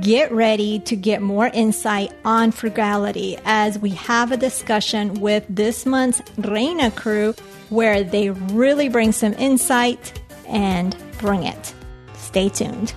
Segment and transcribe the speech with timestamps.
[0.00, 5.84] Get ready to get more insight on frugality as we have a discussion with this
[5.84, 7.34] month's Reina crew
[7.68, 11.74] where they really bring some insight and bring it.
[12.14, 12.94] Stay tuned.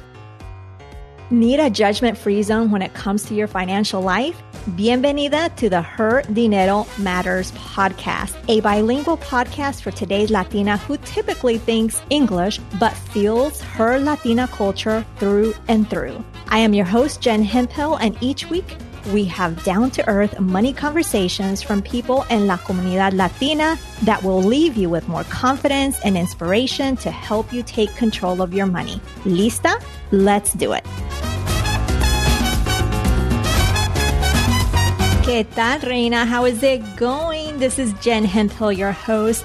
[1.29, 4.41] Need a judgment free zone when it comes to your financial life?
[4.77, 11.57] Bienvenida to the Her Dinero Matters podcast, a bilingual podcast for today's Latina who typically
[11.57, 16.23] thinks English but feels her Latina culture through and through.
[16.53, 18.77] I am your host, Jen Hemphill, and each week
[19.11, 24.39] we have down to earth money conversations from people in La Comunidad Latina that will
[24.39, 29.01] leave you with more confidence and inspiration to help you take control of your money.
[29.25, 29.83] Lista?
[30.11, 30.83] Let's do it.
[35.23, 36.23] ¿Qué tal, Reina?
[36.23, 37.57] How is it going?
[37.57, 39.43] This is Jen Hemphill, your host.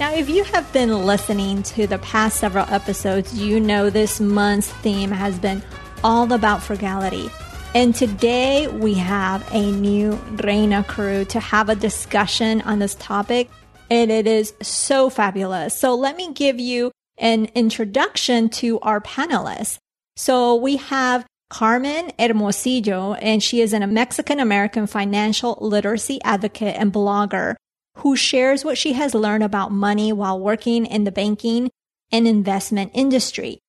[0.00, 4.72] Now, if you have been listening to the past several episodes, you know this month's
[4.82, 5.62] theme has been
[6.02, 7.30] all about frugality.
[7.74, 13.48] And today we have a new Reina crew to have a discussion on this topic.
[13.90, 15.78] And it is so fabulous.
[15.78, 19.78] So let me give you an introduction to our panelists.
[20.16, 26.92] So we have Carmen Hermosillo, and she is a Mexican American financial literacy advocate and
[26.92, 27.56] blogger
[27.96, 31.70] who shares what she has learned about money while working in the banking
[32.12, 33.60] and investment industry.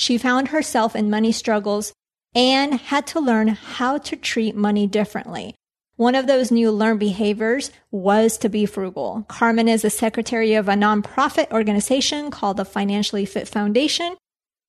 [0.00, 1.92] She found herself in money struggles
[2.34, 5.54] and had to learn how to treat money differently.
[5.96, 9.26] One of those new learned behaviors was to be frugal.
[9.28, 14.16] Carmen is the secretary of a nonprofit organization called the Financially Fit Foundation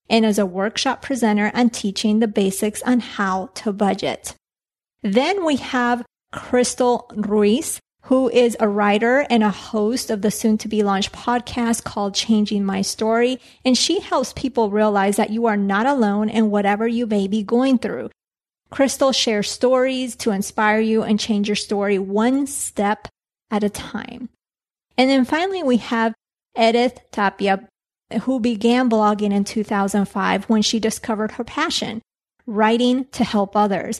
[0.09, 4.35] and is a workshop presenter and teaching the basics on how to budget.
[5.01, 10.57] Then we have Crystal Ruiz, who is a writer and a host of the soon
[10.59, 13.39] to be launched podcast called Changing My Story.
[13.63, 17.43] And she helps people realize that you are not alone in whatever you may be
[17.43, 18.09] going through.
[18.69, 23.07] Crystal shares stories to inspire you and change your story one step
[23.51, 24.29] at a time.
[24.97, 26.13] And then finally, we have
[26.57, 27.67] Edith Tapia
[28.23, 32.01] who began blogging in 2005 when she discovered her passion,
[32.45, 33.99] writing to help others.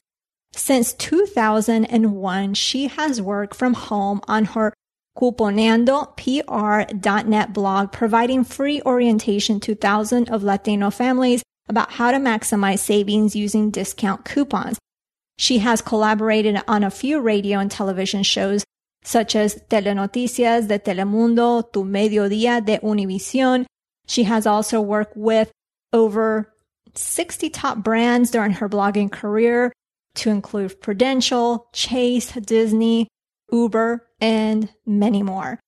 [0.54, 4.74] Since 2001, she has worked from home on her
[5.18, 13.36] cuponeandopr.net blog, providing free orientation to thousands of Latino families about how to maximize savings
[13.36, 14.78] using discount coupons.
[15.38, 18.64] She has collaborated on a few radio and television shows
[19.04, 23.66] such as Telenoticias de Telemundo, Tu Mediodía de Univision,
[24.08, 25.52] she has also worked with
[25.94, 26.54] over
[26.94, 29.72] 60 top brands during her blogging career
[30.16, 33.08] to include Prudential, Chase, Disney,
[33.52, 35.60] Uber, and many more.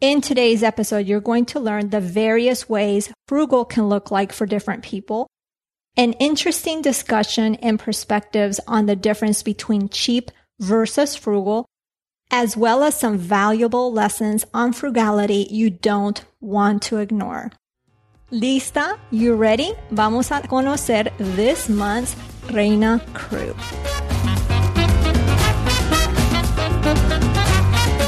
[0.00, 4.46] In today's episode, you're going to learn the various ways frugal can look like for
[4.46, 5.26] different people,
[5.96, 11.66] an interesting discussion and perspectives on the difference between cheap versus frugal,
[12.30, 17.50] as well as some valuable lessons on frugality you don't want to ignore.
[18.32, 18.98] ¿Lista?
[19.10, 19.74] You ready?
[19.90, 22.14] Vamos a conocer this month's
[22.50, 23.54] Reina Crew.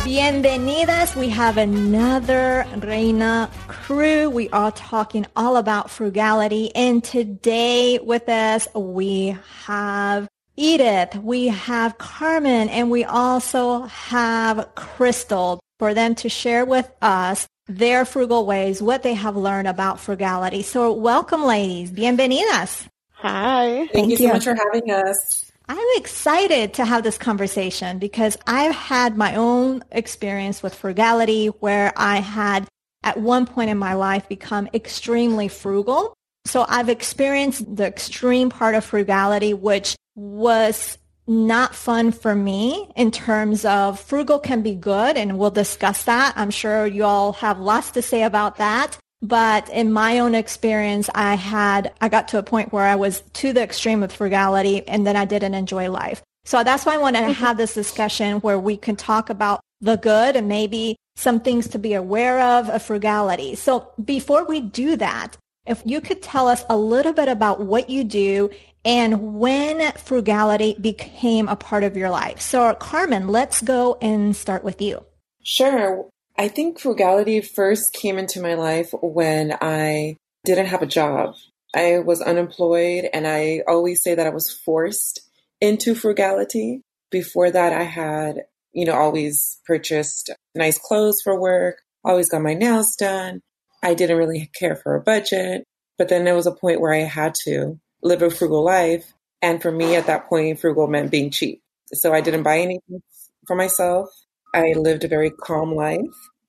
[0.04, 1.16] Bienvenidas.
[1.16, 4.28] We have another Reina crew.
[4.30, 6.74] We are talking all about frugality.
[6.74, 15.60] And today with us, we have Edith, we have Carmen, and we also have Crystal
[15.78, 20.62] for them to share with us their frugal ways, what they have learned about frugality.
[20.62, 21.90] So welcome, ladies.
[21.90, 22.86] Bienvenidas.
[23.22, 23.86] Hi.
[23.86, 25.52] Thank, Thank you so much for having us.
[25.68, 31.92] I'm excited to have this conversation because I've had my own experience with frugality where
[31.96, 32.66] I had
[33.04, 36.14] at one point in my life become extremely frugal.
[36.46, 43.12] So I've experienced the extreme part of frugality, which was not fun for me in
[43.12, 46.34] terms of frugal can be good and we'll discuss that.
[46.36, 48.98] I'm sure you all have lots to say about that.
[49.22, 53.22] But in my own experience, I had, I got to a point where I was
[53.34, 56.22] to the extreme of frugality and then I didn't enjoy life.
[56.44, 57.32] So that's why I want to mm-hmm.
[57.32, 61.78] have this discussion where we can talk about the good and maybe some things to
[61.78, 63.54] be aware of of frugality.
[63.54, 65.36] So before we do that,
[65.66, 68.50] if you could tell us a little bit about what you do
[68.84, 72.40] and when frugality became a part of your life.
[72.40, 75.04] So, Carmen, let's go and start with you.
[75.44, 76.08] Sure.
[76.36, 81.34] I think frugality first came into my life when I didn't have a job.
[81.74, 85.20] I was unemployed, and I always say that I was forced
[85.60, 86.82] into frugality.
[87.10, 92.54] Before that, I had, you know, always purchased nice clothes for work, always got my
[92.54, 93.40] nails done.
[93.82, 95.64] I didn't really care for a budget.
[95.98, 99.12] But then there was a point where I had to live a frugal life.
[99.40, 101.60] And for me at that point, frugal meant being cheap.
[101.92, 103.02] So I didn't buy anything
[103.46, 104.08] for myself.
[104.54, 106.00] I lived a very calm life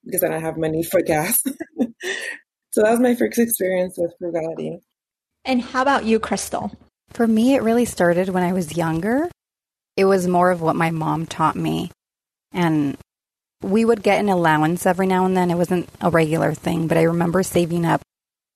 [0.04, 1.42] because I don't have money for gas.
[2.70, 4.80] so that was my first experience with frugality.
[5.44, 6.72] And how about you, Crystal?
[7.10, 9.30] For me, it really started when I was younger.
[9.96, 11.90] It was more of what my mom taught me.
[12.52, 12.96] And
[13.62, 15.50] we would get an allowance every now and then.
[15.50, 18.02] It wasn't a regular thing, but I remember saving up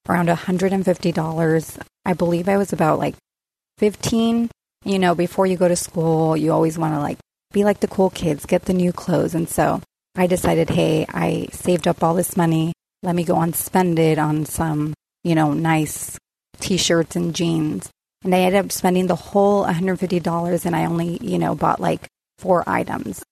[0.08, 1.78] around $150.
[2.04, 3.14] I believe I was about like
[3.78, 4.50] 15.
[4.84, 7.18] You know, before you go to school, you always want to like
[7.52, 9.34] be like the cool kids, get the new clothes.
[9.34, 9.80] And so
[10.14, 12.72] I decided, hey, I saved up all this money.
[13.02, 16.18] Let me go and spend it on some, you know, nice
[16.60, 17.88] t shirts and jeans.
[18.24, 22.08] And I ended up spending the whole $150 and I only, you know, bought like
[22.38, 23.22] four items.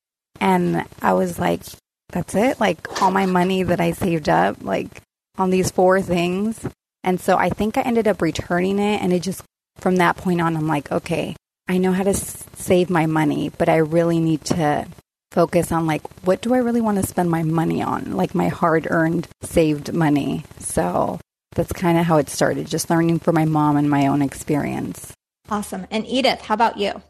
[0.40, 1.62] And I was like,
[2.10, 2.60] that's it?
[2.60, 5.02] Like all my money that I saved up, like
[5.38, 6.64] on these four things.
[7.02, 9.02] And so I think I ended up returning it.
[9.02, 9.42] And it just,
[9.76, 11.34] from that point on, I'm like, okay,
[11.68, 14.86] I know how to s- save my money, but I really need to
[15.32, 18.12] focus on like, what do I really want to spend my money on?
[18.12, 20.44] Like my hard earned, saved money.
[20.58, 21.20] So
[21.54, 25.12] that's kind of how it started, just learning from my mom and my own experience.
[25.48, 25.86] Awesome.
[25.90, 27.02] And Edith, how about you?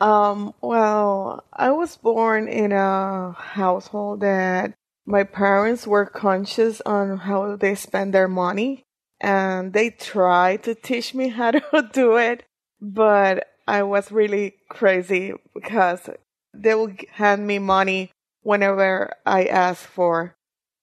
[0.00, 4.74] Um, well, I was born in a household that
[5.06, 8.82] my parents were conscious on how they spend their money
[9.20, 12.44] and they tried to teach me how to do it,
[12.80, 16.10] but I was really crazy because
[16.52, 18.10] they would hand me money
[18.42, 20.34] whenever I asked for.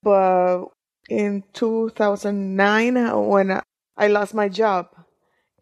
[0.04, 0.66] But
[1.10, 3.62] in 2009, when
[3.98, 4.88] I lost my job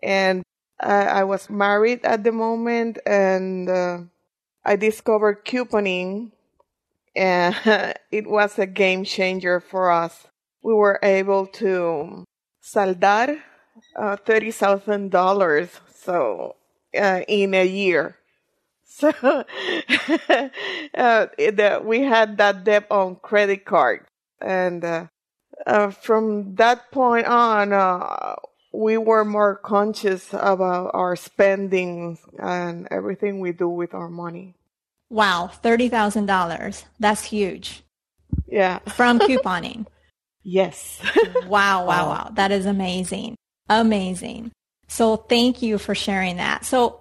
[0.02, 0.44] and
[0.80, 3.98] I, I was married at the moment and uh,
[4.64, 6.32] I discovered couponing
[7.16, 7.56] and
[8.12, 10.28] it was a game changer for us.
[10.64, 12.24] We were able to
[12.64, 13.40] saldar
[13.96, 16.56] uh, $30,000 so
[16.98, 18.16] uh, in a year.
[18.92, 19.44] So uh,
[21.38, 24.06] the, we had that debt on credit card
[24.42, 25.06] and uh,
[25.66, 28.36] uh, from that point on, uh,
[28.72, 34.56] we were more conscious about our spending and everything we do with our money.
[35.10, 36.86] Wow, $30,000.
[37.00, 37.84] That's huge.
[38.48, 38.80] Yeah.
[38.80, 39.88] From couponing.
[40.44, 41.02] yes.
[41.48, 42.32] wow, wow, wow.
[42.34, 43.36] That is amazing.
[43.68, 44.52] Amazing.
[44.90, 46.66] So thank you for sharing that.
[46.66, 47.00] So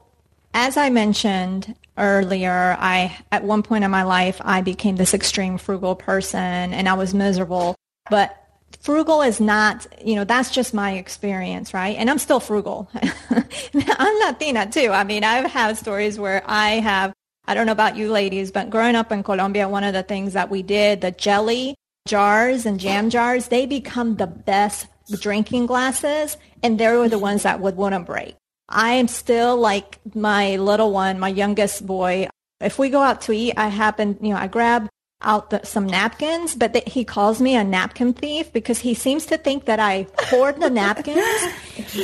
[0.55, 5.59] as I mentioned earlier, I, at one point in my life, I became this extreme
[5.59, 6.39] frugal person
[6.73, 7.75] and I was miserable,
[8.11, 8.37] but
[8.81, 11.97] frugal is not, you know, that's just my experience, right?
[11.97, 12.91] And I'm still frugal.
[13.31, 14.91] I'm Latina too.
[14.91, 17.13] I mean, I've had stories where I have,
[17.47, 20.35] I don't know about you ladies, but growing up in Colombia, one of the things
[20.35, 21.75] that we did, the jelly
[22.07, 27.45] jars and jam jars, they become the best drinking glasses and they were the ones
[27.45, 28.37] that would wouldn't break.
[28.69, 32.29] I am still like my little one, my youngest boy.
[32.61, 34.89] If we go out to eat, I happen, you know, I grab
[35.23, 39.27] out the, some napkins, but th- he calls me a napkin thief because he seems
[39.27, 41.25] to think that I hoard the napkins.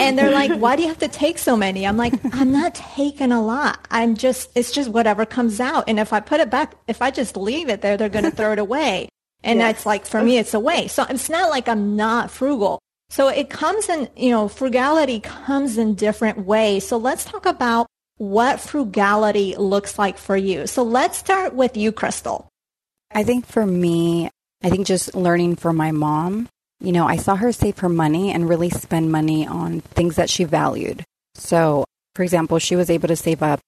[0.01, 1.87] and they're like, why do you have to take so many?
[1.87, 3.87] I'm like, I'm not taking a lot.
[3.91, 5.85] I'm just, it's just whatever comes out.
[5.87, 8.31] And if I put it back, if I just leave it there, they're going to
[8.31, 9.09] throw it away.
[9.45, 9.77] And yes.
[9.77, 10.97] it's like, for me, it's a waste.
[10.97, 12.81] So it's not like I'm not frugal.
[13.15, 16.85] So it comes in, you know, frugality comes in different ways.
[16.85, 20.67] So let's talk about what frugality looks like for you.
[20.67, 22.49] So let's start with you, Crystal.
[23.13, 24.31] I think for me,
[24.65, 26.49] I think just learning from my mom,
[26.81, 30.29] you know, I saw her save her money and really spend money on things that
[30.29, 31.05] she valued.
[31.37, 31.85] So,
[32.17, 33.61] for example, she was able to save up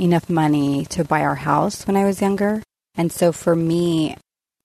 [0.00, 2.62] enough money to buy our house when I was younger.
[2.94, 4.16] And so for me,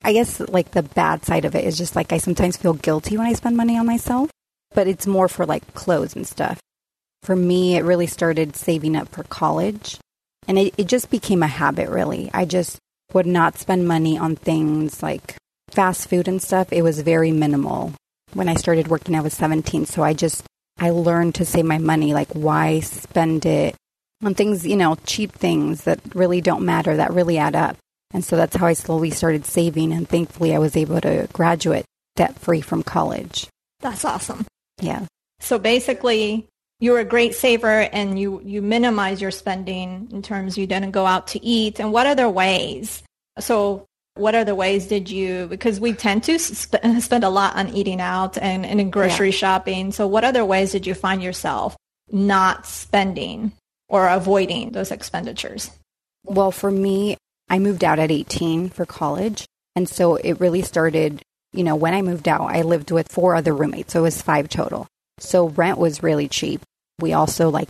[0.03, 3.17] I guess like the bad side of it is just like I sometimes feel guilty
[3.17, 4.29] when I spend money on myself,
[4.73, 6.59] but it's more for like clothes and stuff.
[7.23, 9.97] For me, it really started saving up for college
[10.47, 12.31] and it, it just became a habit really.
[12.33, 12.79] I just
[13.13, 15.35] would not spend money on things like
[15.69, 16.71] fast food and stuff.
[16.71, 17.93] It was very minimal.
[18.33, 19.85] When I started working, I was 17.
[19.85, 20.43] So I just,
[20.79, 22.13] I learned to save my money.
[22.13, 23.75] Like, why spend it
[24.23, 27.77] on things, you know, cheap things that really don't matter, that really add up.
[28.13, 29.93] And so that's how I slowly started saving.
[29.93, 33.47] And thankfully, I was able to graduate debt free from college.
[33.79, 34.45] That's awesome.
[34.81, 35.05] Yeah.
[35.39, 36.47] So basically,
[36.79, 41.05] you're a great saver and you, you minimize your spending in terms you didn't go
[41.05, 41.79] out to eat.
[41.79, 43.03] And what other ways?
[43.39, 47.69] So what other ways did you, because we tend to sp- spend a lot on
[47.69, 49.35] eating out and, and in grocery yeah.
[49.35, 49.91] shopping.
[49.91, 51.77] So what other ways did you find yourself
[52.11, 53.53] not spending
[53.87, 55.71] or avoiding those expenditures?
[56.23, 57.17] Well, for me,
[57.51, 59.45] I moved out at 18 for college.
[59.75, 61.21] And so it really started,
[61.53, 63.93] you know, when I moved out, I lived with four other roommates.
[63.93, 64.87] So it was five total.
[65.19, 66.61] So rent was really cheap
[67.01, 67.69] we also like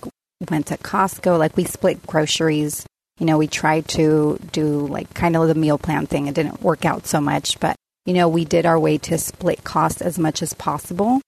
[0.50, 1.40] went to Costco.
[1.40, 2.86] Like we split groceries.
[3.20, 6.28] You know, we tried to do like kind of the meal plan thing.
[6.28, 9.64] It didn't work out so much, but you know, we did our way to split
[9.64, 11.22] costs as much as possible.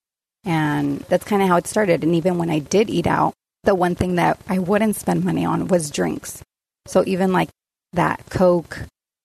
[0.44, 2.04] And that's kind of how it started.
[2.04, 3.32] And even when I did eat out,
[3.62, 6.42] the one thing that I wouldn't spend money on was drinks.
[6.86, 7.48] So even like
[7.94, 8.80] that Coke,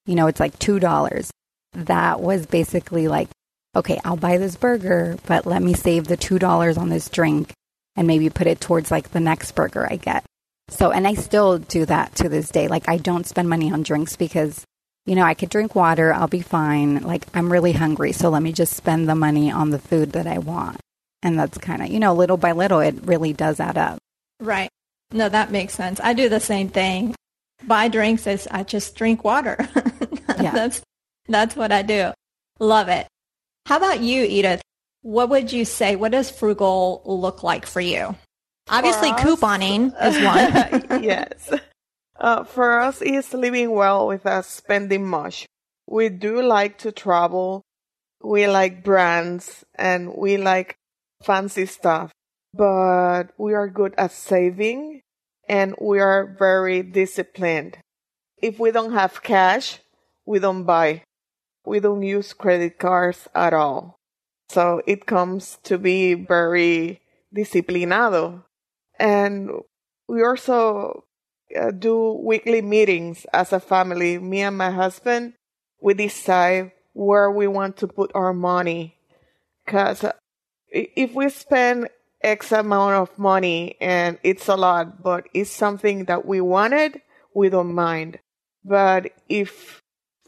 [0.05, 1.29] you know, it's like $2.
[1.73, 3.29] That was basically like,
[3.75, 7.51] okay, I'll buy this burger, but let me save the $2 on this drink
[7.95, 10.23] and maybe put it towards like the next burger I get.
[10.69, 12.67] So, and I still do that to this day.
[12.67, 14.63] Like, I don't spend money on drinks because,
[15.05, 17.01] you know, I could drink water, I'll be fine.
[17.01, 20.27] Like, I'm really hungry, so let me just spend the money on the food that
[20.27, 20.79] I want.
[21.23, 23.97] And that's kind of, you know, little by little, it really does add up.
[24.39, 24.69] Right.
[25.11, 25.99] No, that makes sense.
[25.99, 27.15] I do the same thing.
[27.67, 29.57] Buy drinks is I just drink water.
[30.39, 30.51] yeah.
[30.51, 30.81] That's
[31.27, 32.11] that's what I do.
[32.59, 33.07] Love it.
[33.65, 34.61] How about you, Edith?
[35.01, 35.95] What would you say?
[35.95, 38.15] What does frugal look like for you?
[38.69, 41.03] Obviously, couponing is one.
[41.03, 41.53] yes.
[42.19, 45.45] Uh, for us, is living well without spending much.
[45.87, 47.63] We do like to travel.
[48.21, 50.75] We like brands and we like
[51.23, 52.11] fancy stuff,
[52.53, 55.01] but we are good at saving
[55.49, 57.79] and we are very disciplined.
[58.37, 59.79] If we don't have cash,
[60.25, 61.01] we don't buy.
[61.65, 63.99] We don't use credit cards at all.
[64.49, 67.01] So it comes to be very
[67.35, 68.43] disciplinado.
[68.99, 69.49] And
[70.07, 71.05] we also
[71.59, 74.19] uh, do weekly meetings as a family.
[74.19, 75.33] Me and my husband,
[75.81, 78.95] we decide where we want to put our money.
[79.67, 80.05] Cause
[80.71, 81.89] if we spend
[82.21, 87.01] X amount of money and it's a lot, but it's something that we wanted,
[87.33, 88.19] we don't mind.
[88.63, 89.81] But if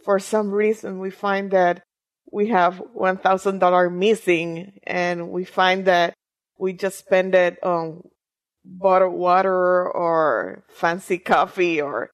[0.04, 1.84] for some reason we find that
[2.32, 6.14] we have $1,000 missing and we find that
[6.58, 8.08] we just spend it on
[8.64, 12.10] bottled water or fancy coffee or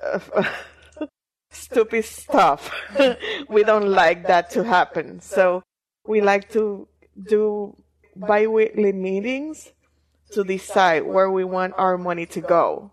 [1.50, 2.70] stupid stuff.
[3.48, 5.20] we don't like that to happen.
[5.20, 5.62] So
[6.06, 6.88] we like to
[7.28, 7.76] do
[8.26, 9.72] bi-weekly meetings
[10.32, 12.90] to decide where we want our money to go.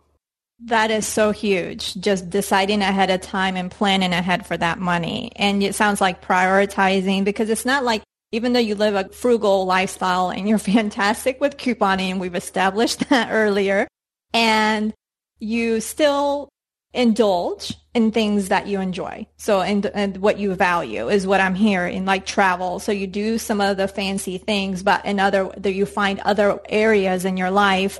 [0.65, 1.95] That is so huge.
[1.95, 5.31] Just deciding ahead of time and planning ahead for that money.
[5.35, 9.65] And it sounds like prioritizing because it's not like even though you live a frugal
[9.65, 13.87] lifestyle and you're fantastic with couponing, we've established that earlier,
[14.33, 14.93] and
[15.39, 16.49] you still
[16.93, 19.27] indulge in things that you enjoy.
[19.37, 22.79] So, and, and what you value is what I'm hearing, like travel.
[22.79, 26.59] So you do some of the fancy things, but in other, that you find other
[26.69, 27.99] areas in your life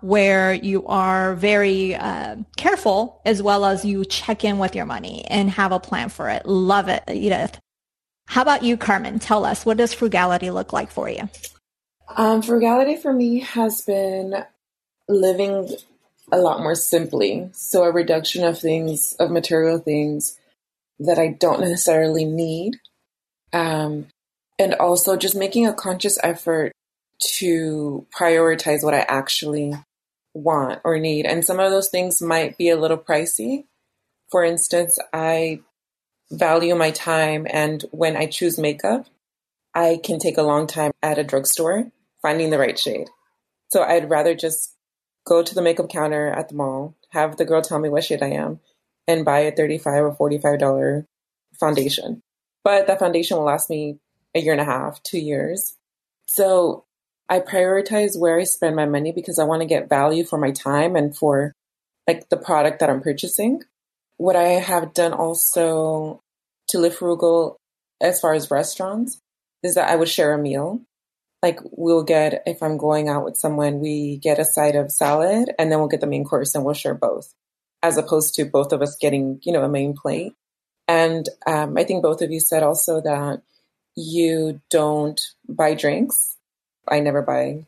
[0.00, 5.24] where you are very uh, careful as well as you check in with your money
[5.26, 6.44] and have a plan for it.
[6.44, 7.58] Love it, Edith.
[8.26, 9.18] How about you, Carmen?
[9.18, 11.28] Tell us, what does frugality look like for you?
[12.16, 14.44] Um, frugality for me has been
[15.08, 15.68] living
[16.32, 17.50] a lot more simply.
[17.52, 20.38] So a reduction of things, of material things
[20.98, 22.78] that I don't necessarily need.
[23.52, 24.06] Um,
[24.58, 26.72] and also just making a conscious effort
[27.38, 29.74] to prioritize what I actually
[30.34, 31.26] want or need.
[31.26, 33.64] And some of those things might be a little pricey.
[34.30, 35.60] For instance, I
[36.30, 39.06] value my time, and when I choose makeup,
[39.74, 41.90] I can take a long time at a drugstore
[42.22, 43.08] finding the right shade.
[43.68, 44.71] So I'd rather just
[45.24, 48.22] go to the makeup counter at the mall, have the girl tell me what shade
[48.22, 48.60] I am,
[49.06, 51.06] and buy a 35 or $45
[51.58, 52.22] foundation.
[52.64, 53.98] But that foundation will last me
[54.34, 55.76] a year and a half, two years.
[56.26, 56.84] So
[57.28, 60.50] I prioritize where I spend my money because I want to get value for my
[60.50, 61.52] time and for
[62.06, 63.62] like the product that I'm purchasing.
[64.16, 66.20] What I have done also
[66.68, 67.56] to live frugal
[68.00, 69.18] as far as restaurants
[69.62, 70.80] is that I would share a meal.
[71.42, 75.50] Like we'll get, if I'm going out with someone, we get a side of salad
[75.58, 77.34] and then we'll get the main course and we'll share both
[77.82, 80.34] as opposed to both of us getting, you know, a main plate.
[80.86, 83.42] And um, I think both of you said also that
[83.96, 86.32] you don't buy drinks
[86.88, 87.64] I never buy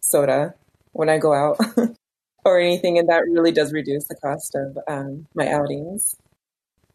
[0.00, 0.54] soda
[0.92, 1.58] when I go out
[2.44, 6.16] or anything, and that really does reduce the cost of um, my outings.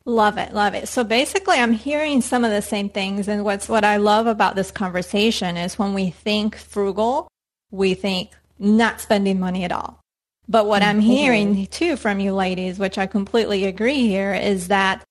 [0.07, 0.87] Love it, love it.
[0.87, 4.55] So basically, I'm hearing some of the same things, and what's what I love about
[4.55, 7.27] this conversation is when we think frugal,
[7.71, 9.99] we think not spending money at all.
[10.47, 11.09] But what I'm mm-hmm.
[11.09, 15.03] hearing too from you ladies, which I completely agree here, is that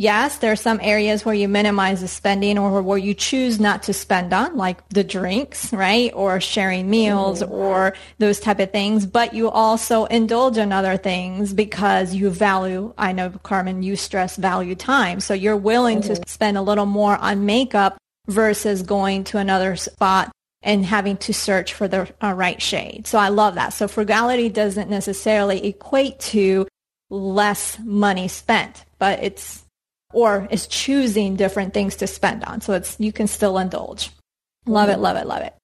[0.00, 3.82] Yes, there are some areas where you minimize the spending or where you choose not
[3.82, 6.12] to spend on, like the drinks, right?
[6.14, 7.52] Or sharing meals mm-hmm.
[7.52, 9.06] or those type of things.
[9.06, 14.36] But you also indulge in other things because you value, I know, Carmen, you stress
[14.36, 15.18] value time.
[15.18, 16.22] So you're willing mm-hmm.
[16.22, 20.30] to spend a little more on makeup versus going to another spot
[20.62, 23.08] and having to search for the uh, right shade.
[23.08, 23.72] So I love that.
[23.72, 26.68] So frugality doesn't necessarily equate to
[27.10, 29.64] less money spent, but it's
[30.12, 32.60] or is choosing different things to spend on.
[32.60, 34.10] So it's you can still indulge.
[34.66, 35.54] Love it, love it, love it.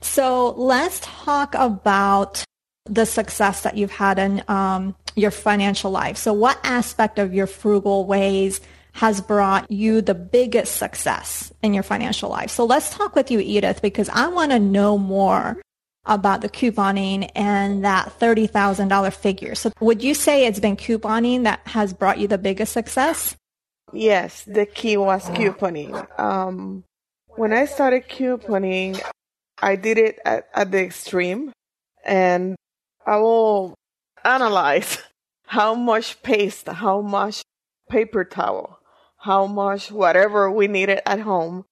[0.00, 2.44] So let's talk about
[2.86, 6.16] the success that you've had in um, your financial life.
[6.16, 8.60] So what aspect of your frugal ways
[8.92, 12.50] has brought you the biggest success in your financial life?
[12.50, 15.60] So let's talk with you, Edith, because I want to know more
[16.06, 19.54] about the couponing and that $30,000 figure.
[19.54, 23.34] So would you say it's been couponing that has brought you the biggest success?
[23.94, 25.94] Yes, the key was couponing.
[26.18, 26.84] Um,
[27.28, 29.00] when I started couponing,
[29.62, 31.52] I did it at, at the extreme
[32.04, 32.56] and
[33.06, 33.74] I will
[34.24, 34.98] analyze
[35.46, 37.42] how much paste, how much
[37.88, 38.80] paper towel,
[39.18, 41.64] how much whatever we needed at home.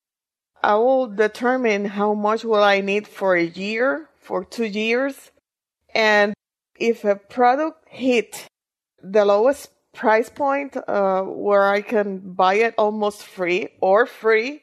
[0.62, 5.32] I will determine how much will I need for a year, for two years.
[5.92, 6.34] And
[6.78, 8.46] if a product hit
[9.02, 14.62] the lowest price point uh, where I can buy it almost free or free,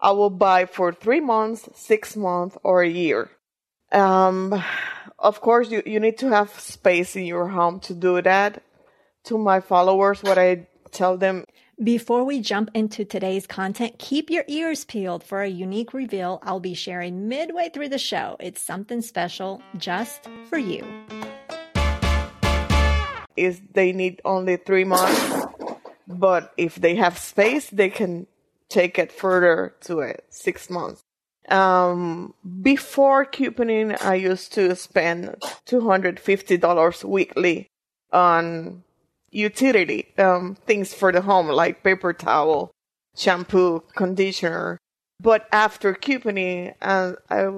[0.00, 3.30] I will buy for three months, six months, or a year.
[3.92, 4.62] Um,
[5.18, 8.62] of course, you, you need to have space in your home to do that.
[9.24, 11.46] To my followers, what I tell them
[11.82, 16.60] before we jump into today's content, keep your ears peeled for a unique reveal I'll
[16.60, 18.36] be sharing midway through the show.
[18.38, 20.84] It's something special just for you.
[23.36, 25.46] Is they need only three months,
[26.06, 28.26] but if they have space, they can
[28.68, 31.02] take it further to a six months.
[31.48, 35.36] Um, before couponing, I used to spend
[35.66, 37.66] $250 weekly
[38.12, 38.82] on
[39.30, 42.70] utility, um, things for the home like paper towel,
[43.16, 44.78] shampoo, conditioner.
[45.20, 47.50] But after couponing, uh, I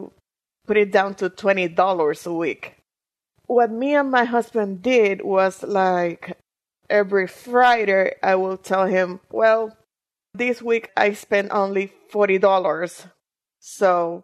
[0.66, 2.75] put it down to $20 a week.
[3.47, 6.37] What me and my husband did was like
[6.90, 9.77] every Friday, I will tell him, well,
[10.35, 12.40] this week I spent only $40
[13.68, 14.23] so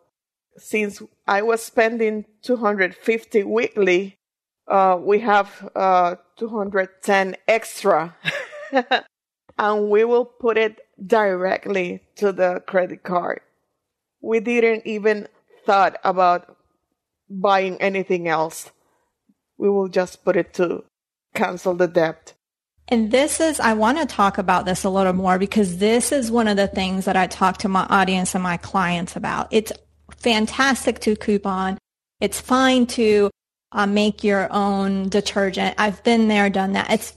[0.56, 4.18] since I was spending 250 weekly,
[4.68, 8.16] uh, we have uh, 210 extra.
[9.58, 13.40] and we will put it directly to the credit card.
[14.20, 15.26] We didn't even
[15.66, 16.56] thought about
[17.28, 18.70] buying anything else.
[19.58, 20.84] We will just put it to
[21.34, 22.34] cancel the debt.
[22.88, 26.30] And this is, I want to talk about this a little more because this is
[26.30, 29.48] one of the things that I talk to my audience and my clients about.
[29.50, 29.72] It's
[30.16, 31.78] fantastic to coupon.
[32.20, 33.30] It's fine to
[33.72, 35.74] uh, make your own detergent.
[35.78, 36.90] I've been there, done that.
[36.90, 37.14] It's,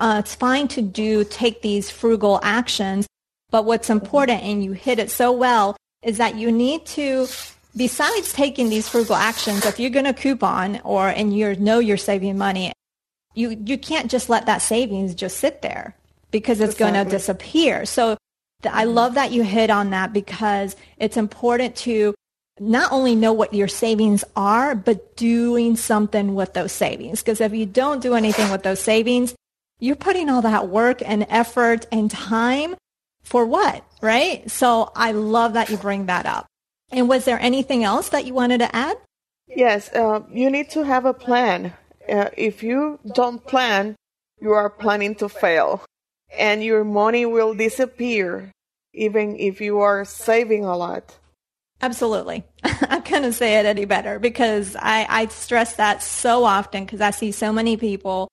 [0.00, 3.06] uh, it's fine to do, take these frugal actions.
[3.50, 7.26] But what's important, and you hit it so well, is that you need to
[7.76, 11.96] besides taking these frugal actions, if you're going to coupon or and you know you're
[11.96, 12.72] saving money
[13.36, 15.94] you you can't just let that savings just sit there
[16.32, 16.94] because it's exactly.
[16.94, 17.84] going to disappear.
[17.84, 18.16] So
[18.62, 18.94] the, I mm-hmm.
[18.94, 22.14] love that you hit on that because it's important to
[22.58, 27.22] not only know what your savings are, but doing something with those savings.
[27.22, 29.34] Because if you don't do anything with those savings,
[29.78, 32.74] you're putting all that work and effort and time
[33.22, 34.50] for what, right?
[34.50, 36.46] So I love that you bring that up.
[36.90, 38.96] And was there anything else that you wanted to add?
[39.48, 41.72] Yes, uh, you need to have a plan
[42.08, 43.96] uh, if you don't plan,
[44.40, 45.84] you are planning to fail.
[46.36, 48.52] And your money will disappear,
[48.92, 51.18] even if you are saving a lot.
[51.80, 52.44] Absolutely.
[52.64, 57.10] I couldn't say it any better because I, I stress that so often because I
[57.10, 58.28] see so many people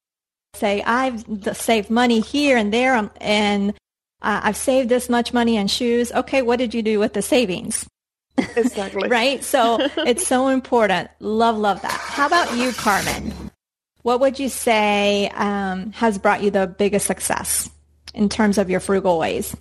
[0.54, 1.24] say, I've
[1.56, 3.70] saved money here and there um, and
[4.22, 6.10] uh, I've saved this much money on shoes.
[6.10, 7.86] Okay, what did you do with the savings?
[8.56, 9.08] Exactly.
[9.08, 9.42] right?
[9.44, 11.10] So it's so important.
[11.20, 11.92] Love, love that.
[11.92, 13.32] How about you, Carmen?
[14.02, 17.70] What would you say um, has brought you the biggest success
[18.12, 19.56] in terms of your frugal ways?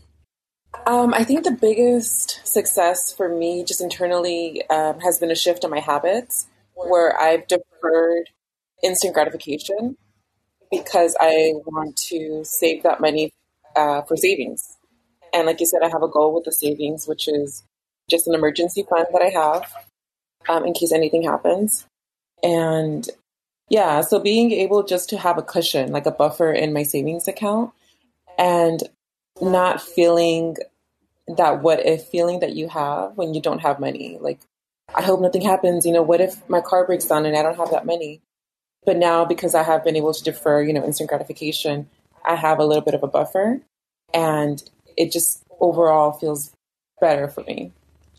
[0.86, 5.64] Um, I think the biggest success for me, just internally, um, has been a shift
[5.64, 8.30] in my habits where I've deferred
[8.84, 9.98] instant gratification
[10.72, 13.32] because I want to save that money
[13.76, 14.78] uh, for savings.
[15.34, 17.64] And like you said, I have a goal with the savings, which is
[18.14, 19.74] just an emergency fund that I have
[20.48, 21.86] um, in case anything happens.
[22.44, 23.10] And
[23.70, 27.28] yeah, so being able just to have a cushion, like a buffer in my savings
[27.28, 27.72] account
[28.38, 28.84] and
[29.42, 30.58] not feeling
[31.38, 34.18] that what if feeling that you have when you don't have money.
[34.22, 34.40] Like,
[34.94, 35.86] I hope nothing happens.
[35.86, 38.22] You know, what if my car breaks down and I don't have that money?
[38.86, 41.90] But now, because I have been able to defer, you know, instant gratification,
[42.26, 43.62] I have a little bit of a buffer
[44.14, 44.62] and
[44.98, 46.52] it just overall feels
[47.00, 47.72] better for me.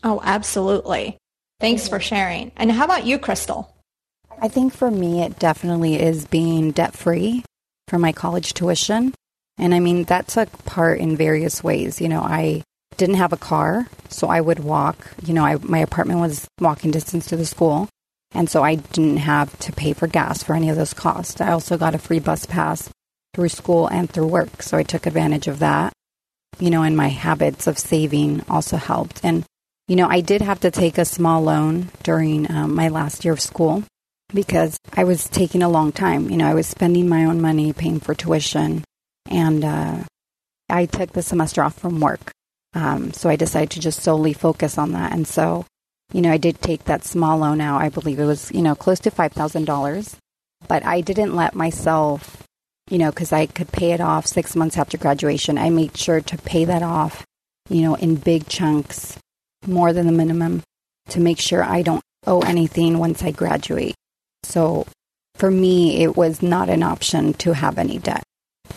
[0.05, 1.17] Oh, absolutely.
[1.59, 2.51] Thanks for sharing.
[2.57, 3.75] And how about you, Crystal?
[4.39, 7.43] I think for me, it definitely is being debt free
[7.87, 9.15] for my college tuition.
[9.57, 11.99] And I mean, that took part in various ways.
[11.99, 12.61] You know, I
[12.97, 15.11] didn't have a car, so I would walk.
[15.25, 17.89] You know, I, my apartment was walking distance to the school.
[18.35, 21.41] And so I didn't have to pay for gas for any of those costs.
[21.41, 22.91] I also got a free bus pass
[23.33, 24.61] through school and through work.
[24.61, 25.93] So I took advantage of that.
[26.59, 29.21] You know, and my habits of saving also helped.
[29.23, 29.45] And,
[29.87, 33.33] you know, I did have to take a small loan during um, my last year
[33.33, 33.83] of school
[34.33, 36.29] because I was taking a long time.
[36.29, 38.83] You know, I was spending my own money paying for tuition,
[39.29, 40.03] and uh,
[40.69, 42.31] I took the semester off from work.
[42.73, 45.13] Um, so I decided to just solely focus on that.
[45.13, 45.65] And so,
[46.11, 47.81] you know, I did take that small loan out.
[47.81, 50.15] I believe it was, you know, close to $5,000.
[50.67, 52.43] But I didn't let myself,
[52.89, 55.57] you know, because I could pay it off six months after graduation.
[55.57, 57.23] I made sure to pay that off,
[57.69, 59.17] you know, in big chunks,
[59.67, 60.63] more than the minimum,
[61.09, 63.95] to make sure I don't owe anything once I graduate.
[64.43, 64.87] So
[65.35, 68.23] for me, it was not an option to have any debt,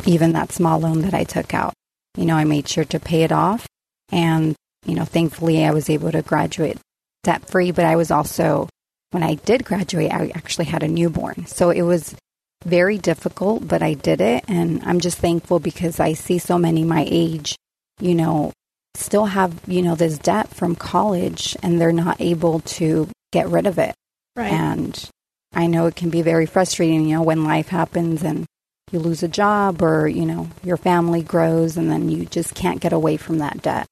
[0.04, 1.72] even that small loan that I took out.
[2.16, 3.66] You know, I made sure to pay it off.
[4.10, 6.78] And, you know, thankfully I was able to graduate
[7.22, 7.70] debt free.
[7.70, 8.68] But I was also,
[9.10, 11.46] when I did graduate, I actually had a newborn.
[11.46, 12.16] So it was
[12.64, 14.44] very difficult, but I did it.
[14.48, 17.56] And I'm just thankful because I see so many my age,
[18.00, 18.52] you know,
[18.94, 23.66] still have, you know, this debt from college and they're not able to get rid
[23.66, 23.94] of it.
[24.36, 24.52] Right.
[24.52, 25.10] And
[25.52, 28.46] I know it can be very frustrating, you know, when life happens and
[28.90, 32.80] you lose a job or, you know, your family grows and then you just can't
[32.80, 33.86] get away from that debt.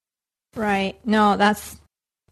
[0.54, 0.98] Right.
[1.04, 1.76] No, that's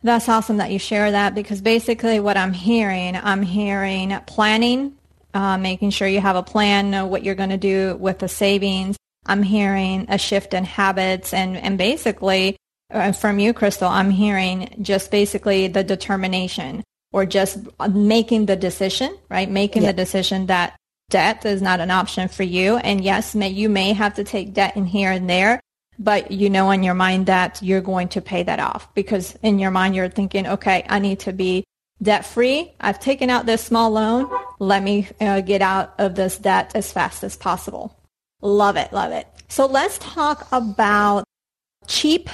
[0.03, 4.95] that's awesome that you share that because basically what I'm hearing, I'm hearing planning,
[5.33, 8.29] uh, making sure you have a plan, know what you're going to do with the
[8.29, 8.97] savings.
[9.27, 12.57] I'm hearing a shift in habits and, and basically
[12.93, 17.59] uh, from you, Crystal, I'm hearing just basically the determination or just
[17.91, 19.51] making the decision, right?
[19.51, 19.93] Making yeah.
[19.93, 20.77] the decision that
[21.11, 22.77] debt is not an option for you.
[22.77, 25.61] And yes, may, you may have to take debt in here and there,
[25.99, 29.59] but you know in your mind that you're going to pay that off because in
[29.59, 31.65] your mind you're thinking, okay, I need to be
[32.03, 32.73] debt free.
[32.81, 34.31] I've taken out this small loan.
[34.59, 37.97] Let me uh, get out of this debt as fast as possible.
[38.45, 38.93] Love it.
[38.93, 39.27] Love it.
[39.49, 41.25] So let's talk about
[41.87, 42.29] cheap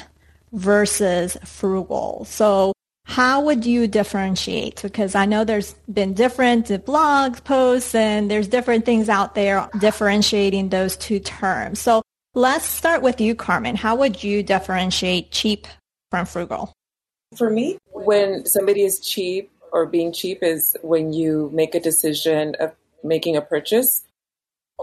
[0.52, 2.24] versus frugal.
[2.24, 2.72] So
[3.04, 4.82] how would you differentiate?
[4.82, 10.68] Because I know there's been different blogs, posts, and there's different things out there differentiating
[10.68, 11.78] those two terms.
[11.78, 12.02] So
[12.34, 13.76] let's start with you, Carmen.
[13.76, 15.68] How would you differentiate cheap
[16.10, 16.72] from frugal?
[17.36, 22.56] For me, when somebody is cheap or being cheap is when you make a decision
[22.58, 22.72] of
[23.04, 24.02] making a purchase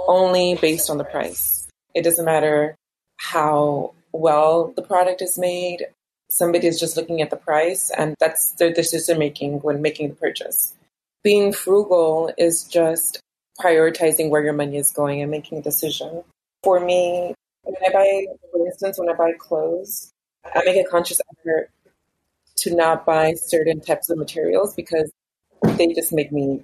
[0.07, 1.67] only based on the price.
[1.93, 2.75] It doesn't matter
[3.17, 5.87] how well the product is made,
[6.29, 10.15] somebody is just looking at the price and that's their decision making when making the
[10.15, 10.73] purchase.
[11.23, 13.19] Being frugal is just
[13.59, 16.23] prioritizing where your money is going and making a decision.
[16.63, 17.33] For me,
[17.63, 20.11] when I buy, for instance, when I buy clothes,
[20.45, 21.69] I make a conscious effort
[22.57, 25.11] to not buy certain types of materials because
[25.63, 26.63] they just make me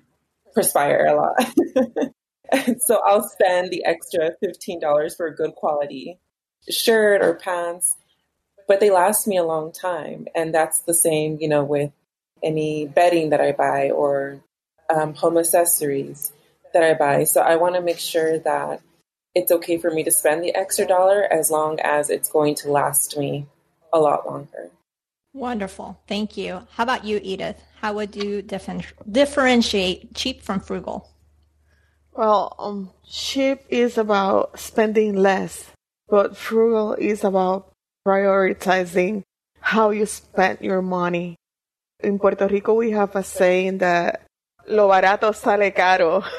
[0.54, 2.14] perspire a lot.
[2.80, 6.20] so I'll spend the extra $15 for a good quality
[6.70, 7.98] shirt or pants
[8.68, 10.28] but they last me a long time.
[10.36, 11.92] And that's the same, you know, with
[12.42, 14.42] any bedding that I buy or
[14.94, 16.34] um, home accessories
[16.74, 17.24] that I buy.
[17.24, 18.82] So I want to make sure that
[19.36, 22.72] it's okay for me to spend the extra dollar as long as it's going to
[22.72, 23.48] last me
[23.92, 24.70] a lot longer.
[25.34, 26.00] Wonderful.
[26.08, 26.68] Thank you.
[26.74, 27.60] How about you, Edith?
[27.82, 31.10] How would you differentiate cheap from frugal?
[32.16, 35.72] Well, um, cheap is about spending less,
[36.08, 37.72] but frugal is about
[38.06, 39.24] prioritizing
[39.60, 41.36] how you spend your money.
[42.02, 44.28] In Puerto Rico, we have a saying that
[44.68, 46.24] lo barato sale caro.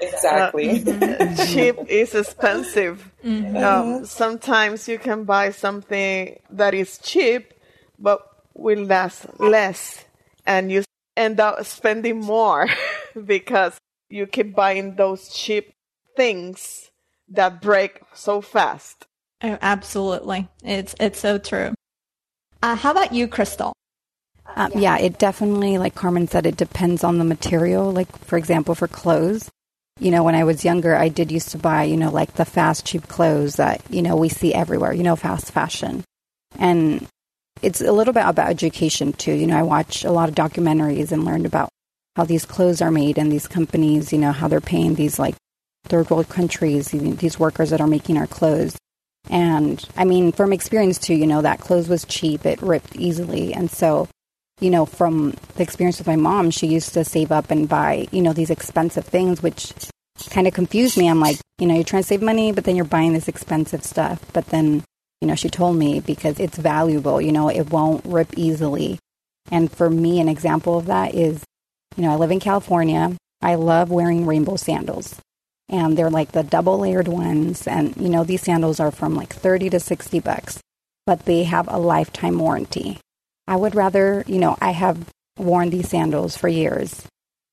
[0.00, 0.84] Exactly.
[0.86, 3.10] Uh, cheap is expensive.
[3.24, 3.56] Mm-hmm.
[3.56, 7.52] Um, sometimes you can buy something that is cheap,
[7.98, 8.20] but
[8.54, 10.04] will last less,
[10.46, 10.84] and you
[11.16, 12.68] end up spending more
[13.26, 13.76] because
[14.08, 15.72] you keep buying those cheap
[16.16, 16.90] things
[17.28, 19.06] that break so fast.
[19.42, 20.48] Oh, absolutely.
[20.64, 21.74] It's it's so true.
[22.62, 23.72] Uh, how about you, Crystal?
[24.56, 27.92] Um, yeah, it definitely, like Carmen said, it depends on the material.
[27.92, 29.48] Like, for example, for clothes,
[30.00, 32.44] you know, when I was younger, I did used to buy, you know, like the
[32.44, 36.02] fast, cheap clothes that, you know, we see everywhere, you know, fast fashion.
[36.58, 37.06] And
[37.62, 39.32] it's a little bit about education too.
[39.32, 41.68] You know, I watch a lot of documentaries and learned about
[42.18, 45.36] how these clothes are made and these companies, you know, how they're paying these like
[45.84, 48.76] third world countries, these workers that are making our clothes.
[49.30, 53.54] And I mean, from experience too, you know, that clothes was cheap, it ripped easily.
[53.54, 54.08] And so
[54.60, 58.08] you know, from the experience with my mom, she used to save up and buy,
[58.10, 59.72] you know, these expensive things, which
[60.30, 61.08] kind of confused me.
[61.08, 63.84] I'm like, you know, you're trying to save money, but then you're buying this expensive
[63.84, 64.20] stuff.
[64.32, 64.82] But then,
[65.20, 68.98] you know, she told me because it's valuable, you know, it won't rip easily.
[69.50, 71.44] And for me, an example of that is,
[71.98, 73.16] you know, I live in California.
[73.42, 75.20] I love wearing rainbow sandals.
[75.68, 77.66] And they're like the double layered ones.
[77.66, 80.60] And, you know, these sandals are from like 30 to 60 bucks,
[81.06, 82.98] but they have a lifetime warranty.
[83.48, 87.04] I would rather, you know, I have worn these sandals for years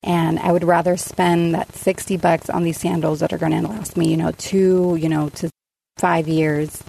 [0.03, 3.67] and I would rather spend that 60 bucks on these sandals that are going to
[3.67, 5.49] last me, you know, two, you know, to
[5.97, 6.83] five years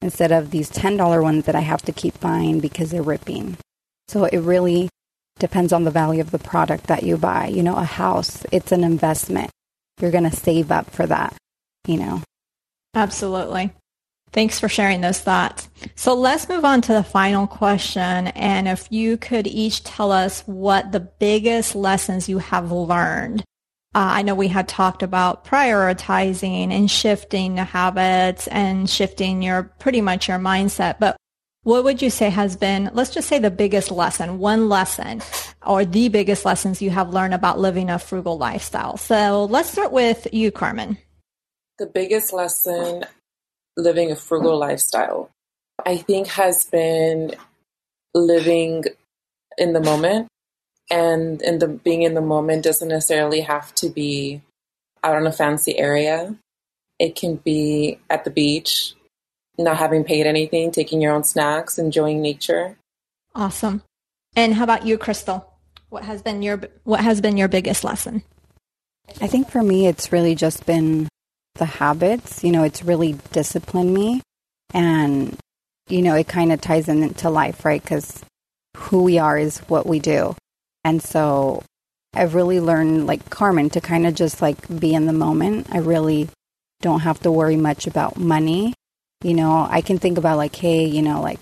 [0.00, 3.58] instead of these $10 ones that I have to keep buying because they're ripping.
[4.08, 4.88] So it really
[5.42, 7.48] depends on the value of the product that you buy.
[7.48, 9.50] You know, a house, it's an investment.
[10.00, 11.36] You're going to save up for that,
[11.84, 12.22] you know.
[12.94, 13.72] Absolutely.
[14.32, 15.68] Thanks for sharing those thoughts.
[15.96, 18.28] So let's move on to the final question.
[18.28, 23.40] And if you could each tell us what the biggest lessons you have learned.
[23.94, 29.64] Uh, I know we had talked about prioritizing and shifting the habits and shifting your
[29.80, 31.16] pretty much your mindset, but
[31.64, 35.22] what would you say has been, let's just say the biggest lesson, one lesson
[35.64, 38.96] or the biggest lessons you have learned about living a frugal lifestyle?
[38.96, 40.98] So let's start with you, Carmen.
[41.78, 43.04] The biggest lesson
[43.76, 45.30] living a frugal lifestyle,
[45.86, 47.34] I think has been
[48.14, 48.84] living
[49.56, 50.28] in the moment.
[50.90, 54.42] And in the being in the moment doesn't necessarily have to be
[55.02, 56.34] out in a fancy area.
[56.98, 58.94] It can be at the beach,
[59.58, 62.76] not having paid anything, taking your own snacks, enjoying nature.
[63.34, 63.82] Awesome.
[64.34, 65.46] And how about you, Crystal?
[65.90, 68.22] What has been your what has been your biggest lesson?
[69.20, 71.08] I think for me it's really just been
[71.56, 72.42] the habits.
[72.42, 74.22] You know, it's really disciplined me.
[74.72, 75.36] And,
[75.88, 77.82] you know, it kind of ties into life, right?
[77.82, 78.24] Because
[78.76, 80.34] who we are is what we do.
[80.84, 81.62] And so
[82.14, 85.68] I've really learned, like Carmen, to kind of just like be in the moment.
[85.70, 86.28] I really
[86.80, 88.74] don't have to worry much about money.
[89.22, 91.38] You know, I can think about like, hey, you know, like,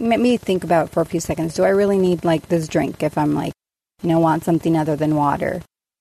[0.00, 1.54] let me think about for a few seconds.
[1.54, 3.52] Do I really need like this drink if I'm like,
[4.02, 5.60] you know, want something other than water?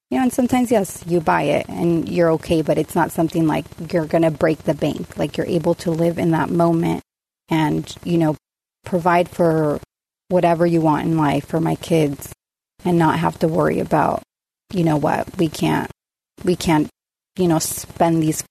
[0.10, 3.46] You know, and sometimes, yes, you buy it and you're okay, but it's not something
[3.46, 5.18] like you're going to break the bank.
[5.18, 7.04] Like you're able to live in that moment
[7.50, 8.36] and, you know,
[8.86, 9.82] provide for
[10.30, 12.32] whatever you want in life for my kids
[12.86, 14.24] and not have to worry about,
[14.72, 15.90] you know what, we can't,
[16.46, 16.88] we can't,
[17.38, 18.44] you know, spend these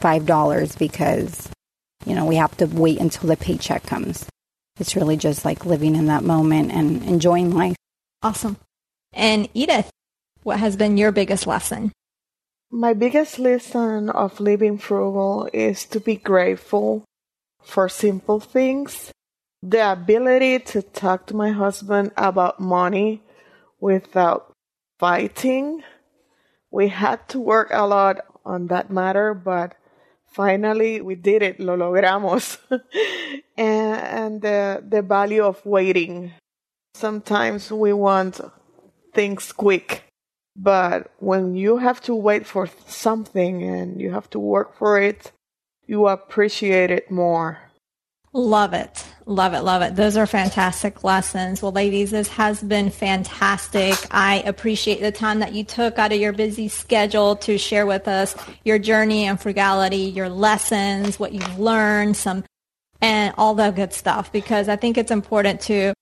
[0.00, 1.50] $5 because,
[2.06, 4.26] you know, we have to wait until the paycheck comes.
[4.78, 7.76] It's really just like living in that moment and enjoying life.
[8.22, 8.56] Awesome.
[9.12, 9.90] And Edith,
[10.42, 11.92] what has been your biggest lesson?
[12.70, 17.04] My biggest lesson of living frugal is to be grateful
[17.62, 19.12] for simple things.
[19.62, 23.22] The ability to talk to my husband about money
[23.78, 24.52] without
[24.98, 25.82] fighting.
[26.70, 29.76] We had to work a lot on that matter, but
[30.32, 31.60] finally we did it.
[31.60, 32.58] Lo logramos.
[33.56, 36.32] and, and the, the value of waiting.
[36.94, 38.40] Sometimes we want
[39.14, 40.04] things quick
[40.56, 45.32] but when you have to wait for something and you have to work for it,
[45.86, 47.70] you appreciate it more.
[48.32, 49.06] Love it.
[49.24, 49.60] Love it.
[49.60, 49.94] Love it.
[49.94, 51.62] Those are fantastic lessons.
[51.62, 53.94] Well, ladies, this has been fantastic.
[54.10, 58.08] I appreciate the time that you took out of your busy schedule to share with
[58.08, 62.44] us your journey and frugality, your lessons, what you've learned, some,
[63.00, 65.92] and all the good stuff, because I think it's important to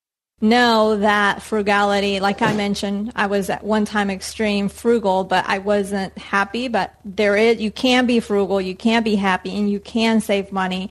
[0.43, 5.59] know that frugality, like I mentioned, I was at one time extreme frugal, but I
[5.59, 6.69] wasn't happy.
[6.69, 10.53] But there is, you can be frugal, you can be happy, and you can save
[10.53, 10.89] money,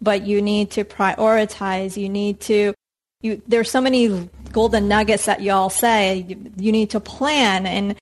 [0.00, 1.96] but you need to prioritize.
[1.96, 2.74] You need to,
[3.20, 6.24] you, there's so many golden nuggets that y'all say.
[6.28, 7.96] You, you need to plan and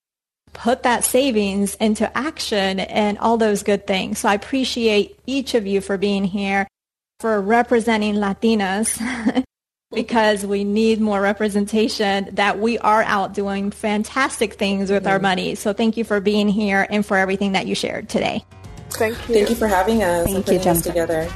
[0.53, 4.21] put that savings into action and all those good things.
[4.21, 6.67] So I appreciate each of you for being here,
[7.21, 9.45] for representing Latinas
[9.93, 15.23] because we need more representation that we are out doing fantastic things with our mm-hmm.
[15.23, 15.55] money.
[15.55, 18.45] So thank you for being here and for everything that you shared today.
[18.91, 19.35] Thank you.
[19.35, 21.29] Thank you for having us Thank and putting you, us together.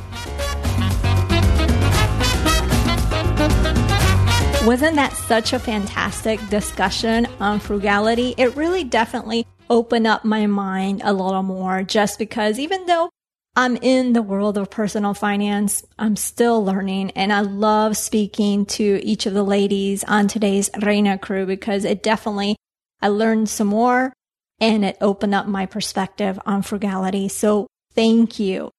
[4.67, 8.35] Wasn't that such a fantastic discussion on frugality?
[8.37, 13.11] It really definitely opened up my mind a little more just because even though
[13.57, 15.85] I'm in the world of personal finance.
[15.99, 21.19] I'm still learning and I love speaking to each of the ladies on today's Reina
[21.19, 22.57] crew because it definitely,
[23.03, 24.13] I learned some more
[24.61, 27.29] and it opened up my perspective on frugality.
[27.29, 28.71] So thank you.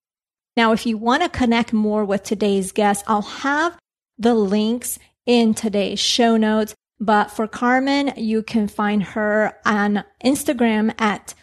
[0.55, 3.77] Now, if you want to connect more with today's guest, I'll have
[4.21, 6.75] the links in today's show notes.
[6.99, 11.33] But for Carmen, you can find her on Instagram at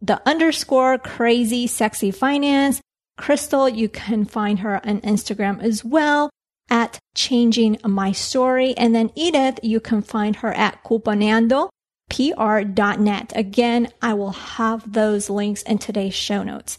[0.00, 2.80] the underscore crazy sexy finance.
[3.16, 6.30] Crystal, you can find her on Instagram as well
[6.70, 8.76] at changing my story.
[8.76, 11.68] And then Edith, you can find her at cuponeando,
[12.08, 13.32] pr.net.
[13.34, 16.78] Again, I will have those links in today's show notes.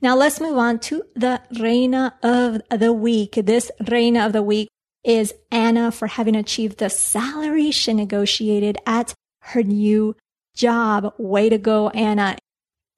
[0.00, 3.32] Now let's move on to the Reina of the Week.
[3.32, 4.68] This Reina of the Week
[5.04, 10.16] is Anna for having achieved the salary she negotiated at her new
[10.54, 11.14] job.
[11.18, 12.36] Way to go, Anna.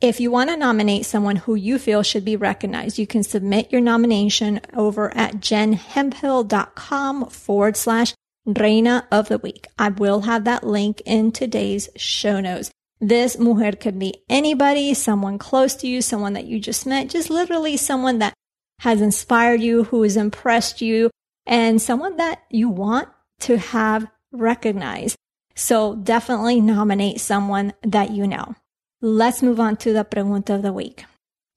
[0.01, 3.73] If you want to nominate someone who you feel should be recognized, you can submit
[3.73, 8.14] your nomination over at jenhemphill.com forward slash
[8.45, 9.66] Reina of the Week.
[9.79, 12.71] I will have that link in today's show notes.
[13.01, 17.31] This mujer could be anybody, someone close to you, someone that you just met, just
[17.31, 18.35] literally someone that
[18.81, 21.11] has inspired you, who has impressed you,
[21.47, 23.09] and someone that you want
[23.41, 25.17] to have recognized.
[25.55, 28.55] So definitely nominate someone that you know.
[29.01, 31.05] Let's move on to the pregunta of the week.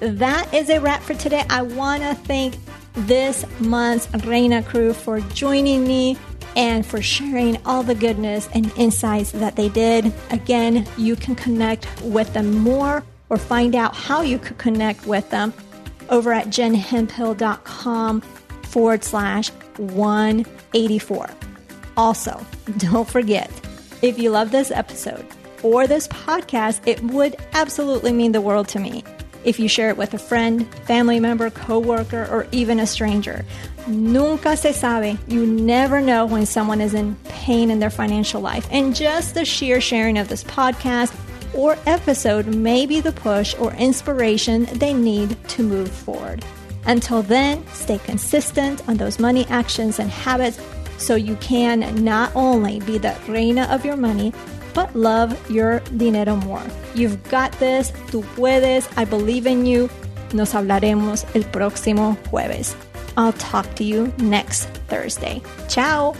[0.00, 1.44] that is a wrap for today.
[1.50, 2.56] I want to thank
[2.94, 6.16] this month's Reina crew for joining me
[6.56, 10.12] and for sharing all the goodness and insights that they did.
[10.30, 15.28] Again, you can connect with them more or find out how you could connect with
[15.30, 15.52] them
[16.08, 18.20] over at jenhemphill.com
[18.62, 21.30] forward slash 184.
[21.96, 22.44] Also,
[22.78, 23.50] don't forget,
[24.02, 25.26] if you love this episode
[25.62, 29.04] or this podcast, it would absolutely mean the world to me
[29.44, 33.44] if you share it with a friend, family member, coworker, or even a stranger.
[33.86, 35.18] Nunca se sabe.
[35.28, 38.68] You never know when someone is in pain in their financial life.
[38.70, 41.14] And just the sheer sharing of this podcast
[41.54, 46.44] or episode may be the push or inspiration they need to move forward.
[46.86, 50.60] Until then, stay consistent on those money actions and habits
[50.98, 54.32] so you can not only be the reina of your money,
[54.74, 56.62] but love your dinero more.
[56.94, 59.88] You've got this, tú puedes, I believe in you.
[60.32, 62.74] Nos hablaremos el próximo jueves.
[63.16, 65.42] I'll talk to you next Thursday.
[65.68, 66.14] Ciao.